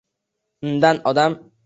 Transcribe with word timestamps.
Undan 0.71 1.03
odam 1.13 1.37